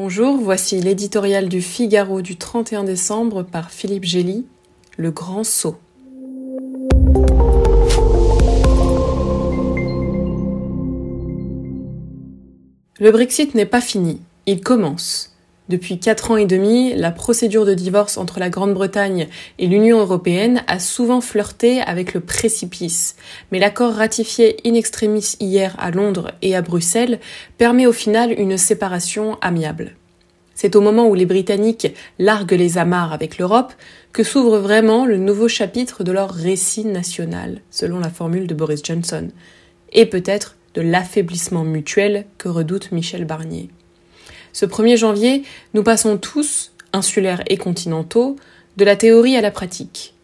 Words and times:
Bonjour, 0.00 0.36
voici 0.36 0.80
l'éditorial 0.80 1.48
du 1.48 1.60
Figaro 1.60 2.22
du 2.22 2.36
31 2.36 2.84
décembre 2.84 3.42
par 3.42 3.72
Philippe 3.72 4.04
Gély, 4.04 4.46
Le 4.96 5.10
Grand 5.10 5.42
Saut. 5.42 5.76
Le 13.00 13.10
Brexit 13.10 13.56
n'est 13.56 13.66
pas 13.66 13.80
fini, 13.80 14.20
il 14.46 14.60
commence. 14.60 15.36
Depuis 15.68 15.98
quatre 15.98 16.30
ans 16.30 16.38
et 16.38 16.46
demi, 16.46 16.94
la 16.94 17.10
procédure 17.10 17.66
de 17.66 17.74
divorce 17.74 18.16
entre 18.16 18.40
la 18.40 18.48
Grande-Bretagne 18.48 19.28
et 19.58 19.66
l'Union 19.66 19.98
européenne 19.98 20.62
a 20.66 20.78
souvent 20.78 21.20
flirté 21.20 21.82
avec 21.82 22.14
le 22.14 22.20
précipice, 22.20 23.16
mais 23.52 23.58
l'accord 23.58 23.92
ratifié 23.92 24.56
in 24.64 24.72
extremis 24.72 25.36
hier 25.40 25.76
à 25.78 25.90
Londres 25.90 26.32
et 26.40 26.56
à 26.56 26.62
Bruxelles 26.62 27.20
permet 27.58 27.86
au 27.86 27.92
final 27.92 28.32
une 28.32 28.56
séparation 28.56 29.36
amiable. 29.42 29.94
C'est 30.54 30.74
au 30.74 30.80
moment 30.80 31.06
où 31.06 31.14
les 31.14 31.26
Britanniques 31.26 31.94
larguent 32.18 32.52
les 32.52 32.78
amarres 32.78 33.12
avec 33.12 33.36
l'Europe 33.36 33.74
que 34.12 34.24
s'ouvre 34.24 34.58
vraiment 34.58 35.04
le 35.04 35.18
nouveau 35.18 35.48
chapitre 35.48 36.02
de 36.02 36.12
leur 36.12 36.30
récit 36.30 36.86
national, 36.86 37.60
selon 37.70 38.00
la 38.00 38.08
formule 38.08 38.46
de 38.46 38.54
Boris 38.54 38.80
Johnson, 38.82 39.28
et 39.92 40.06
peut-être 40.06 40.56
de 40.74 40.80
l'affaiblissement 40.80 41.64
mutuel 41.64 42.24
que 42.38 42.48
redoute 42.48 42.90
Michel 42.90 43.26
Barnier. 43.26 43.68
Ce 44.52 44.66
1er 44.66 44.96
janvier, 44.96 45.42
nous 45.74 45.82
passons 45.82 46.16
tous, 46.16 46.72
insulaires 46.92 47.42
et 47.48 47.56
continentaux, 47.56 48.36
de 48.76 48.84
la 48.84 48.96
théorie 48.96 49.36
à 49.36 49.40
la 49.40 49.50
pratique. 49.50 50.14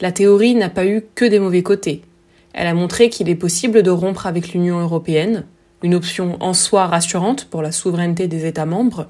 La 0.00 0.12
théorie 0.12 0.54
n'a 0.54 0.70
pas 0.70 0.86
eu 0.86 1.04
que 1.14 1.24
des 1.24 1.38
mauvais 1.38 1.62
côtés. 1.62 2.02
Elle 2.52 2.66
a 2.66 2.74
montré 2.74 3.10
qu'il 3.10 3.28
est 3.28 3.34
possible 3.34 3.82
de 3.82 3.90
rompre 3.90 4.26
avec 4.26 4.52
l'Union 4.52 4.80
européenne, 4.80 5.44
une 5.82 5.94
option 5.94 6.36
en 6.40 6.54
soi 6.54 6.86
rassurante 6.86 7.44
pour 7.44 7.62
la 7.62 7.72
souveraineté 7.72 8.26
des 8.26 8.46
États 8.46 8.66
membres. 8.66 9.08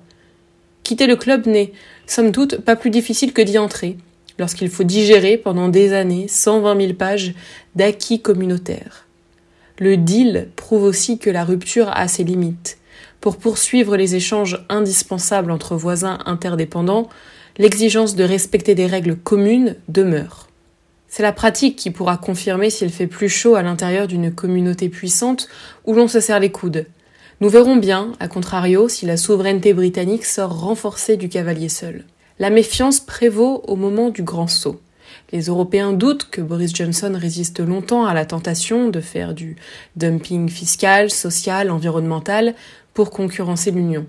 Quitter 0.82 1.06
le 1.06 1.16
club 1.16 1.46
n'est, 1.46 1.72
somme 2.06 2.32
toute, 2.32 2.58
pas 2.58 2.76
plus 2.76 2.90
difficile 2.90 3.32
que 3.32 3.42
d'y 3.42 3.58
entrer, 3.58 3.96
lorsqu'il 4.38 4.68
faut 4.68 4.84
digérer 4.84 5.36
pendant 5.36 5.68
des 5.68 5.92
années 5.92 6.28
120 6.28 6.80
000 6.80 6.92
pages 6.94 7.34
d'acquis 7.74 8.20
communautaires. 8.20 9.06
Le 9.78 9.96
deal 9.96 10.48
prouve 10.56 10.84
aussi 10.84 11.18
que 11.18 11.30
la 11.30 11.44
rupture 11.44 11.90
a 11.90 12.08
ses 12.08 12.24
limites, 12.24 12.77
pour 13.20 13.36
poursuivre 13.36 13.96
les 13.96 14.14
échanges 14.14 14.64
indispensables 14.68 15.50
entre 15.50 15.76
voisins 15.76 16.18
interdépendants, 16.26 17.08
l'exigence 17.58 18.14
de 18.14 18.24
respecter 18.24 18.74
des 18.74 18.86
règles 18.86 19.16
communes 19.16 19.76
demeure. 19.88 20.48
C'est 21.08 21.22
la 21.22 21.32
pratique 21.32 21.76
qui 21.76 21.90
pourra 21.90 22.18
confirmer 22.18 22.70
s'il 22.70 22.90
fait 22.90 23.06
plus 23.06 23.28
chaud 23.28 23.54
à 23.54 23.62
l'intérieur 23.62 24.06
d'une 24.06 24.32
communauté 24.32 24.88
puissante 24.88 25.48
où 25.86 25.94
l'on 25.94 26.06
se 26.06 26.20
serre 26.20 26.40
les 26.40 26.52
coudes. 26.52 26.86
Nous 27.40 27.48
verrons 27.48 27.76
bien, 27.76 28.12
à 28.20 28.28
contrario, 28.28 28.88
si 28.88 29.06
la 29.06 29.16
souveraineté 29.16 29.72
britannique 29.72 30.26
sort 30.26 30.60
renforcée 30.60 31.16
du 31.16 31.28
cavalier 31.28 31.68
seul. 31.68 32.04
La 32.38 32.50
méfiance 32.50 33.00
prévaut 33.00 33.62
au 33.66 33.76
moment 33.76 34.10
du 34.10 34.22
grand 34.22 34.48
saut. 34.48 34.80
Les 35.30 35.42
Européens 35.42 35.92
doutent 35.92 36.28
que 36.30 36.40
Boris 36.40 36.74
Johnson 36.74 37.12
résiste 37.14 37.60
longtemps 37.60 38.06
à 38.06 38.14
la 38.14 38.24
tentation 38.24 38.88
de 38.88 39.00
faire 39.00 39.34
du 39.34 39.56
dumping 39.96 40.48
fiscal, 40.48 41.10
social, 41.10 41.70
environnemental 41.70 42.54
pour 42.94 43.10
concurrencer 43.10 43.70
l'Union. 43.70 44.06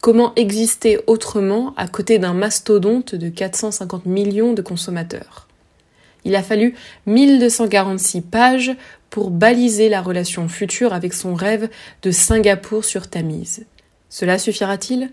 Comment 0.00 0.32
exister 0.36 1.00
autrement 1.06 1.74
à 1.76 1.86
côté 1.86 2.18
d'un 2.18 2.32
mastodonte 2.32 3.14
de 3.14 3.28
450 3.28 4.06
millions 4.06 4.54
de 4.54 4.62
consommateurs? 4.62 5.48
Il 6.24 6.34
a 6.34 6.42
fallu 6.42 6.74
1246 7.06 8.22
pages 8.22 8.72
pour 9.10 9.30
baliser 9.30 9.88
la 9.88 10.00
relation 10.00 10.48
future 10.48 10.94
avec 10.94 11.14
son 11.14 11.34
rêve 11.34 11.68
de 12.02 12.10
Singapour 12.10 12.84
sur 12.84 13.08
Tamise. 13.08 13.66
Cela 14.08 14.38
suffira-t-il? 14.38 15.10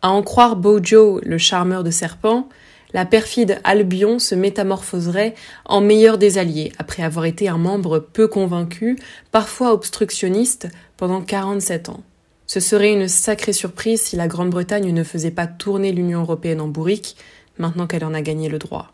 À 0.00 0.10
en 0.10 0.22
croire 0.22 0.56
Bojo, 0.56 1.20
le 1.22 1.38
charmeur 1.38 1.82
de 1.82 1.90
serpents, 1.90 2.48
la 2.94 3.04
perfide 3.04 3.60
Albion 3.64 4.18
se 4.18 4.34
métamorphoserait 4.34 5.34
en 5.66 5.80
meilleur 5.80 6.16
des 6.16 6.38
alliés 6.38 6.72
après 6.78 7.02
avoir 7.02 7.26
été 7.26 7.48
un 7.48 7.58
membre 7.58 7.98
peu 7.98 8.28
convaincu, 8.28 8.96
parfois 9.32 9.72
obstructionniste, 9.72 10.68
pendant 10.96 11.20
47 11.20 11.88
ans. 11.90 12.02
Ce 12.46 12.60
serait 12.60 12.92
une 12.92 13.08
sacrée 13.08 13.52
surprise 13.52 14.00
si 14.00 14.16
la 14.16 14.28
Grande-Bretagne 14.28 14.92
ne 14.92 15.02
faisait 15.02 15.32
pas 15.32 15.48
tourner 15.48 15.92
l'Union 15.92 16.20
européenne 16.20 16.60
en 16.60 16.68
bourrique, 16.68 17.16
maintenant 17.58 17.86
qu'elle 17.86 18.04
en 18.04 18.14
a 18.14 18.22
gagné 18.22 18.48
le 18.48 18.58
droit. 18.58 18.93